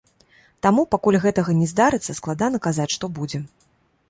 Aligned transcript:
Таму, 0.65 0.85
пакуль 0.93 1.17
гэтага 1.25 1.55
не 1.59 1.67
здарыцца, 1.73 2.17
складана 2.21 2.63
казаць, 2.69 2.89
што 2.97 3.05
будзе. 3.21 3.43